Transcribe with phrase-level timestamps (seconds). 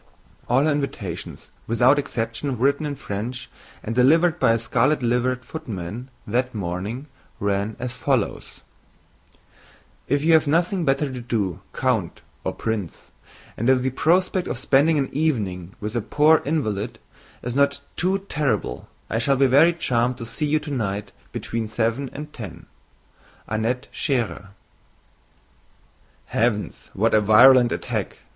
[0.49, 3.51] All her invitations without exception, written in French,
[3.83, 7.05] and delivered by a scarlet liveried footman that morning,
[7.39, 8.61] ran as follows:
[10.07, 13.11] "If you have nothing better to do, Count (or Prince),
[13.55, 16.97] and if the prospect of spending an evening with a poor invalid
[17.43, 22.09] is not too terrible, I shall be very charmed to see you tonight between 7
[22.11, 24.47] and 10—Annette Schérer."
[26.25, 26.89] "Heavens!
[26.95, 28.17] what a virulent attack!"